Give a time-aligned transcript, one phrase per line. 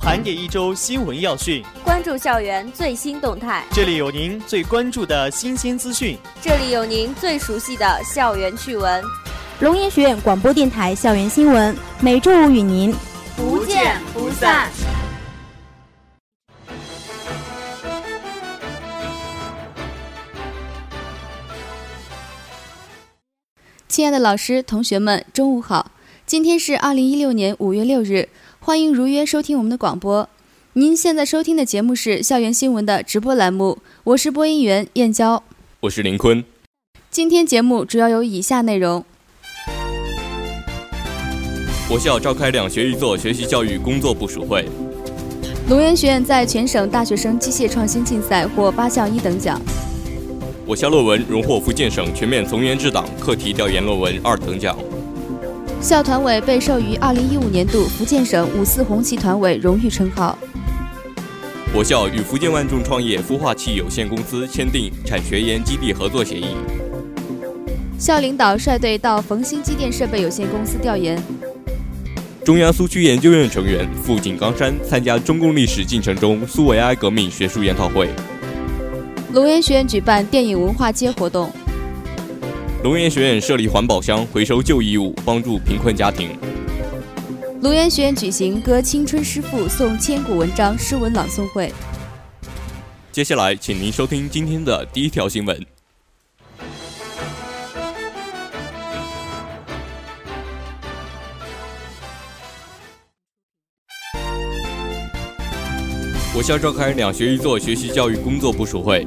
[0.00, 3.62] 盘点一周新闻要讯，关注校园最新动态。
[3.70, 9.04] 这里有您最关注的新鲜资讯，这里有您最熟悉的校园趣闻。
[9.60, 12.94] 龙岩学院广播电台校园新闻，每周五与您
[13.36, 14.70] 不见不散。
[23.86, 25.90] 亲爱的老师、同学们，中午好！
[26.24, 28.30] 今天是二零一六年五月六日。
[28.62, 30.28] 欢迎如约收听我们的广播。
[30.74, 35.42] 您现在收听的节目是校园新闻的直播栏目，我是播音员燕娇，
[35.80, 36.44] 我是林坤。
[37.10, 39.02] 今天节目主要有以下内容：
[41.88, 44.66] 我校召开两学一做学习教育工作部署会；
[45.70, 49.58] 龙岩学院在全省大学生机械创新竞赛获八项一等奖；
[50.66, 54.76] 我校论文荣获福建省全面从严治党课题调研论文二等奖。
[55.80, 60.38] 校团委被授予2015年度福建省五四红旗团委荣誉称号。
[61.74, 66.48] 我校与福建万众创业孵化器有限公司签订产学研基地合作协议。
[67.98, 71.18] 校领导率队到冯鑫机电设备有限公司调研。
[72.44, 78.10] 中央苏区研究院成员赴井冈山参加中共历史进程中苏维埃革命学术研讨会。
[79.32, 81.50] 龙岩学院举办电影文化节活动。
[82.82, 86.30] 龙岩学院设立环保箱回收旧衣物，帮助贫困家庭。
[87.60, 91.70] 龙岩学院举行《歌青春诗赋颂千古文章》诗文朗诵会。
[93.12, 95.66] 接下来，请您收听今天的第一条新闻。
[106.34, 109.06] 我校召开两学一做学习教育工作部署会。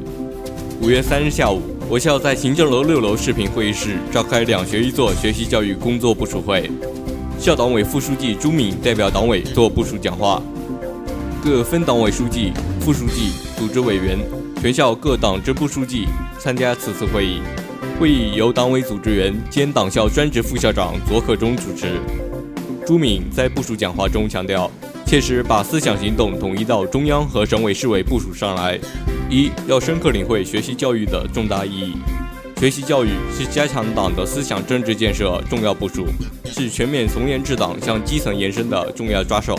[0.79, 1.72] 五月三日下午。
[1.89, 6.69] 我校在行政楼六楼视频会议室召开两学一做学习教育工作部署会，
[7.37, 10.41] 校党委副书记朱敏代表党委做部署讲话，
[11.43, 14.17] 各分党委书记、副书记、组织委员、
[14.59, 16.07] 全校各党支部书记
[16.39, 17.41] 参加此次会议。
[17.99, 21.99] 会议由党委组织员兼党校专职副校长左可忠主持。
[22.87, 24.71] 朱敏在部署讲话中强调，
[25.05, 28.79] 切实把思想行动统一到中央和省委市委部署上来。
[29.33, 31.93] 一要深刻领会学习教育的重大意义，
[32.59, 36.05] 学习教育是加强党的思想政治建设重要部署，
[36.45, 39.57] 是全面从严治党向基层延伸的重要抓手。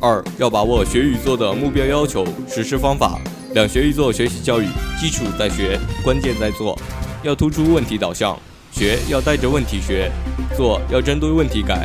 [0.00, 3.20] 二要把握学与做的目标要求、实施方法。
[3.54, 4.66] 两学一做学习教育
[5.00, 6.78] 基础在学，关键在做，
[7.24, 8.38] 要突出问题导向，
[8.70, 10.12] 学要带着问题学，
[10.56, 11.84] 做要针对问题改。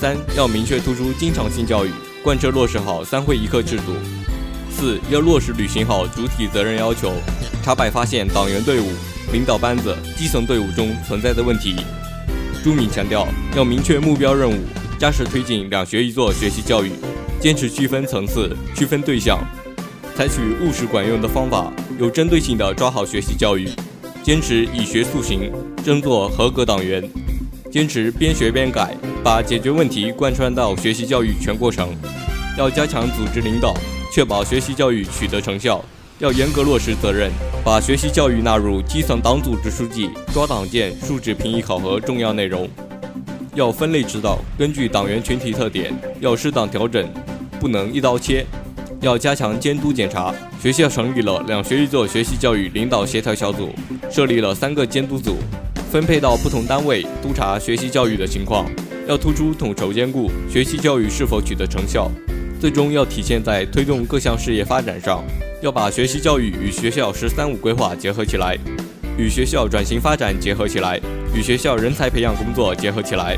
[0.00, 1.90] 三要明确突出经常性教育，
[2.22, 3.92] 贯彻落实好三会一课制度。
[4.74, 7.12] 四要落实履行好主体责任要求，
[7.62, 8.88] 查摆发现党员队伍、
[9.32, 11.76] 领导班子、基层队伍中存在的问题。
[12.62, 14.58] 朱敏强调，要明确目标任务，
[14.98, 16.90] 扎实推进两学一做学习教育，
[17.38, 19.38] 坚持区分层次、区分对象，
[20.16, 23.68] 采取务实管用的方法，有针对性地抓好学习教育，
[24.22, 25.52] 坚持以学塑行，
[25.84, 27.02] 争做合格党员，
[27.70, 31.94] 坚持边学边改，把解决问题贯穿到学习教育全过程。
[32.56, 33.74] 要加强组织领导。
[34.14, 35.84] 确保学习教育取得成效，
[36.20, 37.32] 要严格落实责任，
[37.64, 42.68] 把学习教育纳入基层党组织书记抓党建述职评议考核重要内容。
[43.56, 47.04] 要分类指导，根据党员群体特点，要适当调整，
[47.58, 48.46] 不能一刀切。
[49.00, 50.32] 要加强监督检查。
[50.62, 53.70] 学校成立了两学一做学习教育领导协调小组，
[54.12, 55.38] 设立了三个监督组，
[55.90, 58.64] 分配到不同单位督查学习教育的情况。
[59.08, 62.08] 要突出统筹兼顾学习教育是否取得成效。
[62.64, 65.22] 最终要体现在推动各项事业发展上，
[65.60, 68.56] 要把学习教育与学校“十三五”规划结合起来，
[69.18, 70.98] 与学校转型发展结合起来，
[71.34, 73.36] 与学校人才培养工作结合起来，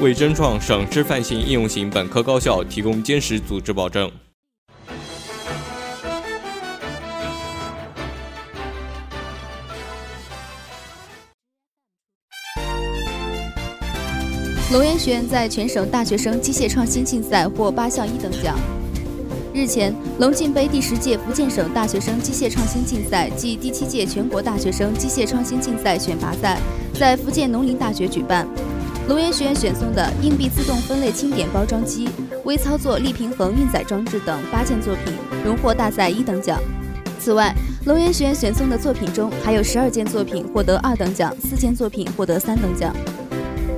[0.00, 4.08] 为争创省示范性应用型本科高校提供坚实组织保证。
[14.70, 18.54] 龙岩学院在全省大学生机械创新竞赛获八项一等奖。
[19.54, 26.60] 日前，龙进杯第十届福建省大学生机械创新竞赛暨第七届全国大学生机械创新竞赛选拔赛
[27.00, 28.46] 在福建农林大学举办。
[29.08, 32.06] 龙岩学院选送的硬币自动分类清点包装机、
[32.44, 35.14] 微操作力平衡运载装置等八件作品
[35.46, 36.60] 荣获大赛一等奖。
[37.18, 37.54] 此外，
[37.86, 42.94] 龙岩学院选送的作品中还有十二件作品获得二等奖，四件作品获得三等奖。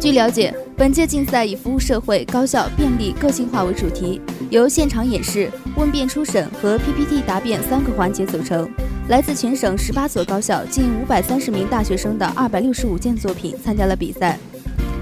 [0.01, 4.19] 据了解，本届竞赛以服务社会、高效、便利、个性化为主题，
[4.49, 8.67] 由现场演示、问辩初审和 PPT 答辩三个环节组成。
[9.11, 14.39] 来自全省十八所高校近五百三十名大学生的二百六十五件作品参加了比赛。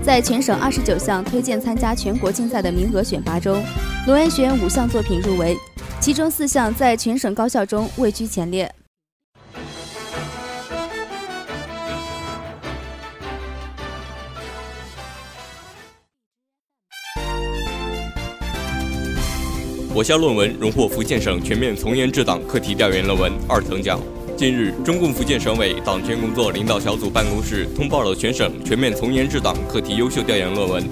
[0.02, 3.62] 在全省二十九项推荐参加全国竞赛的名额选拔中，
[4.08, 5.56] 龙岩学院五项作品入围，
[6.00, 8.68] 其中四项在全省高校中位居前列。
[19.98, 24.00] 我校论文荣获福建省全面从严治党课题调研论文二等奖。
[24.36, 30.88] 近日，中共福建省委党建工作领导小组办公室通报了全省全面从严治党课题优秀调研论文。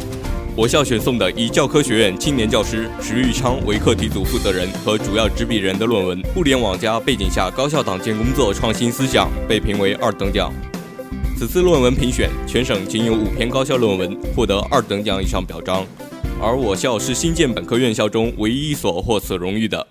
[0.57, 10.53] 我校选送的以教科学院青年教师石玉昌为课题组负责人和主要执笔人的论文《互联网加背景下高校党建工作创新思想》被评为二等奖。
[11.39, 15.87] 此次论文评选，全省仅有五篇高校论文获得二等奖以上表彰。
[16.39, 19.87] 而我校是新建本科院校中唯一一所获此荣誉的。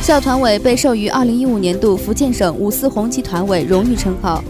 [0.00, 4.42] 校团委被授予2015年度福建省五四红旗团委荣誉称号。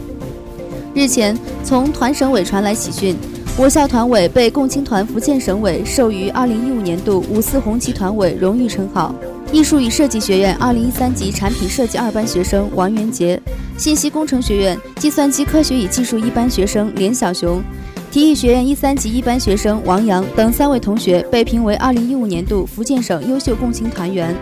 [0.94, 3.16] 日前，从团省委传来喜讯，
[3.58, 9.12] 我校团委被共青团福建省委授予2015年度五四红旗团委荣誉称号。
[9.50, 13.40] 艺术与设计学院二零一三级产品设计二班学生王元杰，
[13.78, 17.62] 信息工程学院计算机科学与技术一班学生连小雄，
[18.10, 24.34] 体育学院一三级一班学生王阳等三位同学被评为二零一五年度福建省优秀共青团员。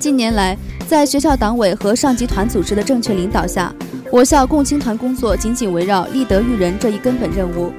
[0.00, 0.56] 近年来，
[0.88, 3.72] 在学校党委和上级团组织的正确领导下，
[4.10, 7.70] 我校共青团工作紧紧围绕立德育人这一根本任务。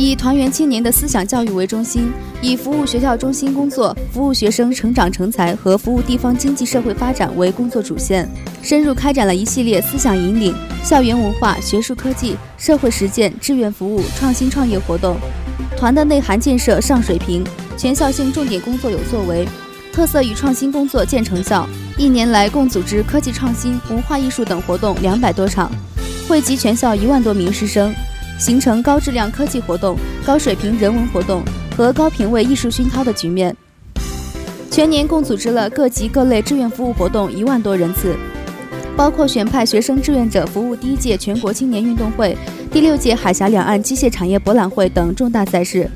[0.00, 8.30] 以团员青年的思想教育为中心，以服务学校中心工作、服务学生成长成才和服务地方经济社会发展为工作主线，
[8.62, 10.54] 深入开展了一系列思想引领、
[10.84, 15.16] 校园文化、学术科技、社会实践、志愿服务、创新创业活动。
[15.76, 17.44] 团的内涵建设上水平，
[17.76, 19.48] 全校性重点工作有作为，
[19.92, 21.68] 特色与创新工作见成效。
[21.96, 25.68] 一年来共组织科技创新、文化艺术等活动两百多场，
[26.28, 27.92] 惠及全校一万多名师生。
[28.38, 31.42] 形成高质量科技活动、高水平人文活动
[31.76, 33.54] 和高品位艺术熏陶的局面。
[34.70, 38.16] 全年共组织了各级各类志愿服务活动一万多人次，
[38.96, 42.36] 包括选派学生志愿者服务第一届全国青年运动会、
[42.70, 45.90] 第六届海峡两岸机械产业博览会等重大赛事，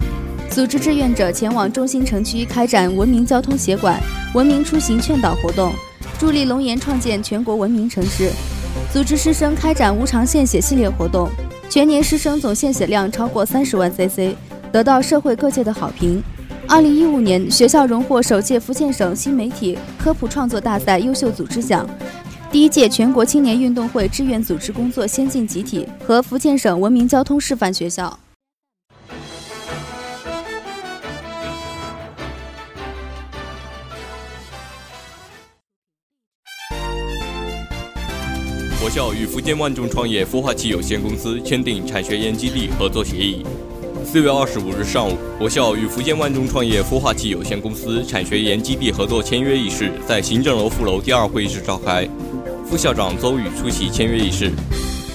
[0.51, 4.01] 组织志愿者前往中心城区开展文明交通协管、
[4.35, 5.73] 文明出行劝导活动，
[6.19, 8.33] 助力龙岩创建全国文明城市，
[8.93, 11.31] 组织师生开展无偿献血系列活动。
[11.69, 14.35] 全年师生总献血量超过三十万 CC，
[14.71, 16.23] 得到社会各界的好评。
[16.69, 21.89] 二零一五年，学校荣获首届福建省新媒体科普创作大赛优秀组织奖，
[22.51, 28.19] 第一届全国青年运动会志愿组织工作先进集体和福建省文明交通示范学校。
[38.85, 43.47] 我校与福建万众创业孵化器有限公司签订产学研基地合作协议。
[44.05, 52.09] 四月二十五日上午，我校与福建万众创业孵化器有限公司产学研基地合作签约仪式在行政楼副楼第二会议室召开，
[52.67, 54.51] 副校长邹宇出席签约仪式。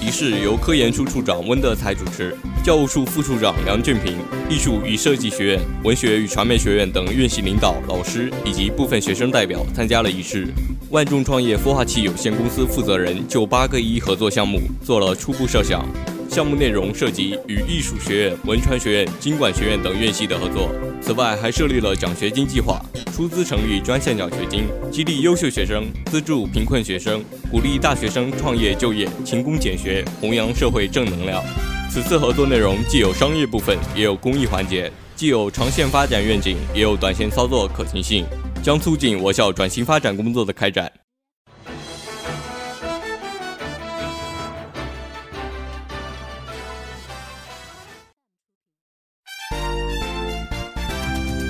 [0.00, 4.16] 仪式由科研处处长温德才主持，教务处副处长梁俊平、
[4.48, 10.46] 艺术与设计学院、文学与传媒学院等院系领导、老师以及部分学生代表参加了仪式。
[10.90, 15.84] 万众创业孵化器有限公司负责人就八个一合作项目做了初步设想，
[16.30, 20.70] 项目内容涉及与艺术学院、文传学院、经管学院等院系的合作。
[21.02, 22.80] 此外，还设立了奖学金计划，
[23.12, 31.44] 出资成立专项奖学金，激励优秀学生，资助贫困学生，鼓励大学生创业就业、勤工俭学，弘扬社会正能量。
[31.90, 38.24] 此次合作内容既有商业部分，也有公益环节，既有长线发展愿景，也有短线操作可行性。
[38.62, 40.90] 将促进我校转型发展工作的开展。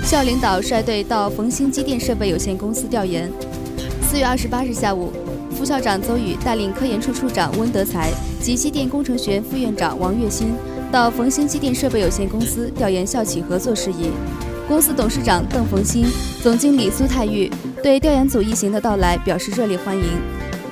[0.03, 3.31] 校领导率队到冯兴机电设备有限公司调研。
[4.01, 5.13] 四月二十八日下午，
[5.51, 8.11] 副校长邹宇带领科研处处长温德才
[8.41, 10.55] 及机电工程学院副院长王月新
[10.91, 14.09] 到冯兴机电设备有限公司调研校企合作事宜。
[14.69, 16.05] 公司董事长邓逢新、
[16.43, 17.49] 总经理苏泰玉
[17.81, 20.03] 对调研组一行的到来表示热烈欢迎。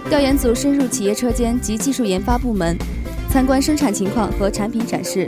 [0.07, 2.77] 调研组深入企业车间及技术研发部门，
[3.27, 5.27] 参观生产情况和产品展示，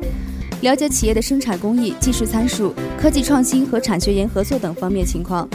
[0.61, 5.49] 了解企业的生产工艺、技术参数、科技创新和产学研合作等方面情况。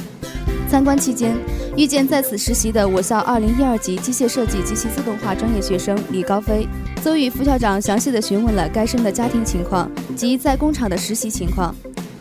[0.68, 1.36] 参观期间，
[1.76, 6.66] 遇见在此实习的我校2012级机械设计及其自动化专业学生李高飞，
[7.00, 11.72] 邹宇副校长详细的询问了该生的家庭情况及在工厂的实习情况。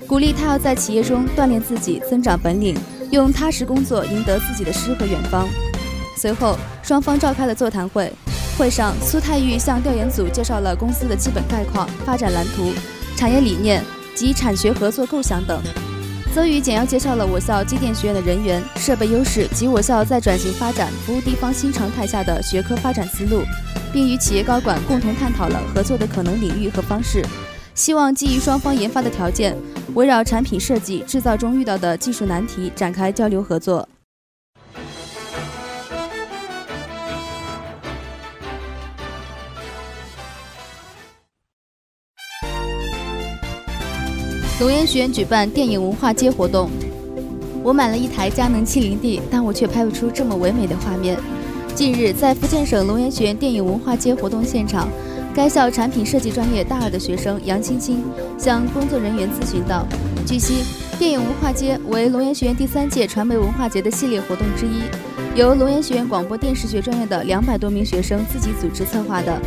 [0.08, 2.78] 鼓励他要在企业中锻炼自己，增长本领，
[3.10, 5.48] 用踏实工作赢得自己的诗和远方。
[6.18, 8.12] 随后，双方召开了座谈会。
[8.58, 12.72] 会上，苏泰玉向调研组介绍了公司的基本概况、发展蓝图、
[13.16, 13.84] 产业理念
[14.14, 15.60] 及产学合作构想等。
[16.36, 23.42] 则宇简要介绍了我校机电学院的人员、设备优势及我校在转型发展、服务地方新常态下的学科发展思路，
[23.92, 27.26] 并与企业高管共同探讨了合作的可能领域和方式。
[27.76, 29.58] 希望基于双方研发的条件，
[29.96, 33.88] 围绕产品设计、制造中遇到的技术难题展开交流合作。
[44.60, 46.70] 龙岩学院举办电影文化街活动，
[47.64, 51.20] 我买了一台佳能 70D，但我却拍不出这么唯美的画面。
[51.76, 54.88] 近日，在福建省龙岩学院电影文化街活动现场，
[55.36, 58.04] 该校产品设计专业大二的学生杨青青
[58.38, 59.84] 向工作人员咨询道
[60.28, 60.64] ：“据悉，
[61.00, 64.84] 电影文化街为龙岩学院第三届传媒文化节的系列活动之一，
[65.36, 69.42] 由龙岩学院广播电视学专业的两百多名学生自己组织策划的。”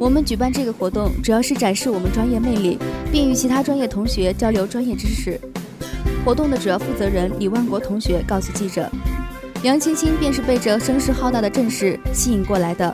[0.00, 2.78] 我们举办这个活动，主要是展示我们专业魅力，
[3.12, 5.38] 并与其他专业同学交流专业知识。
[6.24, 8.90] 活动的主要负责人李万国同学告诉记者
[9.62, 12.90] ：“杨青青便是被这声势浩大的阵势吸引过来的。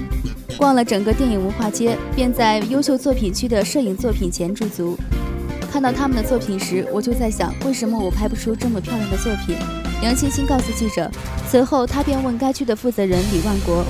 [0.56, 4.96] 逛了整个电影文化街，便在优秀作品区的摄影作品前驻足。
[5.70, 9.56] 看到他们的作品时，我就在想，为什么我拍不出这么漂亮的作品？”
[10.02, 11.10] 杨青青告诉记者。
[11.48, 13.84] 随后，他便问该区的负责人李万国。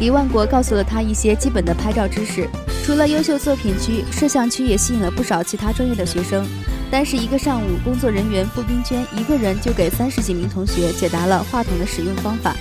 [0.00, 2.48] 李万国告诉了他一些基本的拍照知识。
[2.84, 6.46] 除了优秀作品区，摄像区也吸引了不少其他专业的学生。
[6.90, 12.54] 但是一个上午，工作人员付冰娟一个人就给三十几名同学解答了话筒的使用方法。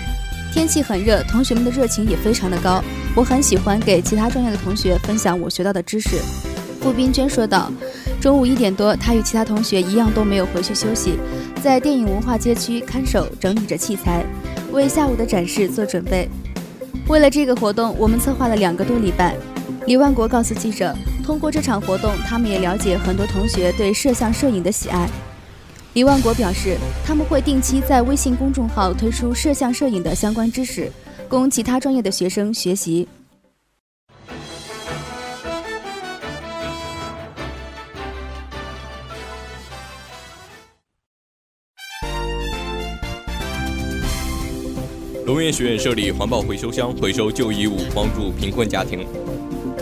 [0.53, 2.83] 天气很热，同学们的热情也非常的高。
[3.15, 6.17] 我很喜欢给其他专业的同学分享我学到的知识。
[6.81, 7.71] 付冰娟说道。
[8.19, 11.19] 中午一点多，她与其他同学一样都没有回去休息，
[11.61, 14.25] 在电影文化街区看守整理着器材，
[14.71, 16.27] 为下午的展示做准备。
[17.07, 19.35] 为了这个活动，我们策划了两个多礼拜。
[19.85, 25.07] 李万国告诉记者，通过这场活动，他们也了解很多同学对摄像摄影的喜爱。
[25.97, 30.91] 李万国表示，他们会定期在微信公众号推出摄像摄影的相关知识，
[31.27, 33.07] 供其他专业的学生学习。
[45.25, 49.03] 龙岩学院设立环保回收箱，回收旧衣物，帮助贫困家庭。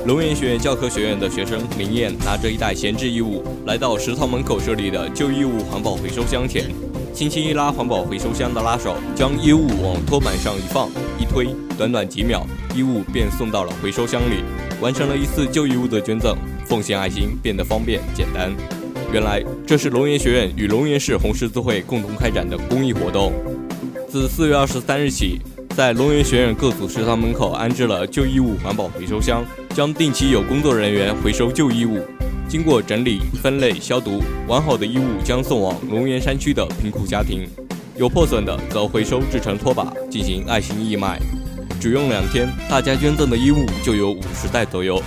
[0.05, 6.71] 龙岩学院教科学院的学生林燕拿着一袋闲置衣物，来到食堂门口设立的旧衣物环保回收箱前，
[7.11, 12.45] 轻轻一拉环保回收箱的拉手，将衣物往托板上一放一推，短短几秒，
[12.75, 14.43] 衣物便送到了回收箱里，
[14.79, 18.53] 完成了一次旧衣物的捐赠，奉献爱心变得方便简单。
[19.11, 23.33] 原来这是龙岩学院与龙岩市红十字会共同开展的公益活动。
[24.07, 25.39] 自四月二十三日起，
[25.75, 29.43] 在龙岩学院各组食堂门口安置了旧衣物环保回收箱，
[29.75, 31.99] 将定期有工作人员回收旧衣物，
[32.47, 37.45] 经过整理、分类、消毒，完好的衣物将送往龙岩山区的贫苦家庭，
[37.97, 41.19] 有破损的则回收制成拖把进行爱心义卖。
[41.77, 45.03] 只用两天，大家捐赠的衣物就有五十袋左右，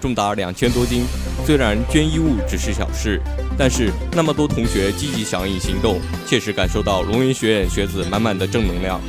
[0.00, 1.04] 重达两千多斤。
[1.46, 3.22] 虽然捐衣物只是小事。
[3.56, 9.00] 但是那么多同学积极响应行动，切实感受到龙岩学院学子满满的正能量。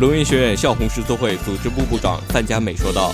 [0.00, 3.12] 龙岩学院校红十字会组织部部长范佳美说道：“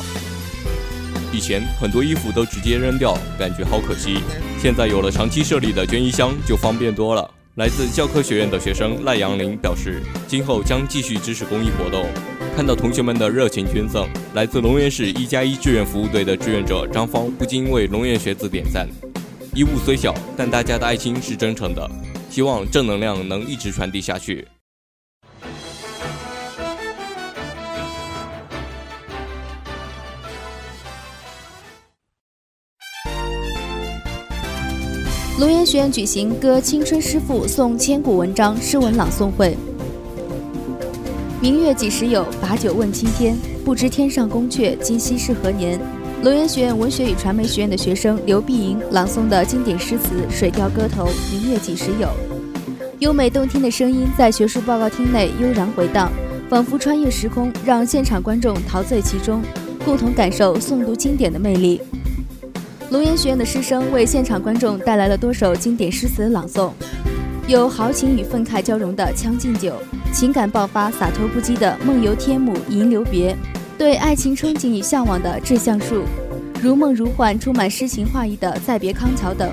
[1.32, 4.18] 以前很多衣服都直接扔掉，感觉好可惜。
[4.58, 12.06] 现在有了长期设立的捐衣箱，就方便多了。”来自教科学院的学生赖阳林表示：“今后将继续支持公益活动。”
[12.56, 18.88] 看到同学们的热情捐赠，来自龙岩市一加一志愿服务队的志愿者张芳不禁为龙岩学子点赞。
[19.54, 21.88] 衣物虽小，但大家的爱心是真诚的，
[22.30, 24.46] 希望正能量能一直传递下去。
[35.40, 39.56] 龙岩学院举行歌青春诗赋诵千古文章诗文朗诵会。
[41.40, 42.26] 明月几时有？
[42.42, 43.34] 把酒问青天。
[43.64, 45.80] 不知天上宫阙，今夕是何年？
[46.22, 52.08] 龙岩学院文学与传媒学院的学生刘碧莹朗诵的经典诗词《水调歌头·明月几时有》，
[52.98, 56.12] 优美动听的声音在学术报告厅内悠然回荡，
[56.50, 59.40] 仿佛穿越时空，让现场观众陶醉其中，
[59.86, 61.80] 共同感受诵读经典的魅力。
[62.90, 66.72] 龙岩学院的师生为现场观众带来了多首经典诗词朗诵，
[67.46, 69.74] 有豪情与愤慨交融的《将进酒》，
[70.12, 73.32] 情感爆发、洒脱不羁的《梦游天姥吟留别》。
[73.78, 76.02] 对爱情憧憬与向往的《致橡树》，
[76.60, 79.48] 如梦如幻、充满诗情画意的《再别康桥》等，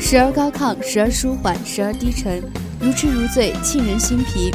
[0.00, 2.42] 时而高亢，时而舒缓，时而低沉，
[2.80, 4.50] 如痴如醉，沁人心脾。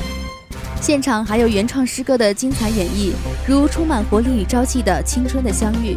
[0.82, 3.13] 现场还有原创诗歌的精彩演绎，
[3.48, 5.96] 如充满活力与朝气的青春的相遇，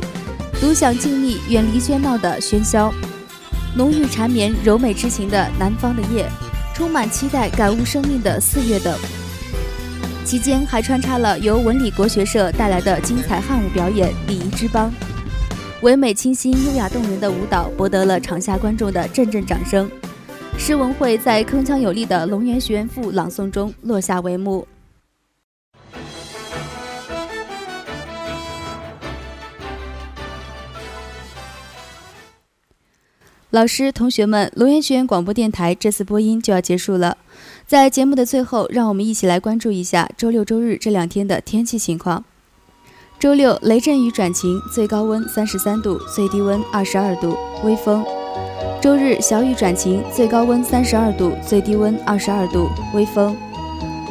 [0.61, 2.93] 独享静谧远离喧闹的喧嚣，
[3.77, 6.29] 浓郁缠绵柔美之情的南方的夜，
[6.75, 8.99] 充满期待感悟生命的四月等。
[10.25, 14.91] 期间还穿插了由文理国学社带来的精彩汉舞表演《礼仪之邦》，
[15.83, 19.89] 唯美清新、优雅动人的舞蹈博得了场下观众的阵阵掌声。
[20.59, 24.67] 诗文会在铿锵有力的龙源学院赋朗诵中落下帷幕。
[33.59, 37.17] 老师、同学们，龙岩学院广播电台这次播音就要结束了。
[37.67, 42.25] 在节目的最后，让我们一起来关注一下周六、周日这两天的天气情况。
[43.19, 48.05] 周六雷阵雨转晴，最高温三十三度，最低温二十二度，微风。
[48.81, 53.37] 周日小雨转晴，最高温三十二度，最低温二十二度，微风。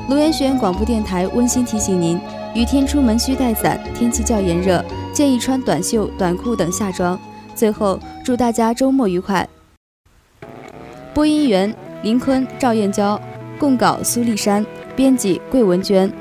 [0.09, 2.19] 龙岩学院广播电台温馨提醒您：
[2.53, 7.17] 雨天出门需带伞，天气较炎热，建议穿短袖、短裤等夏装。
[7.55, 9.47] 最后，祝大家周末愉快。
[11.13, 13.17] 播音员林坤、赵燕娇，
[13.57, 14.65] 供稿苏丽珊，
[14.97, 16.11] 编辑桂文娟。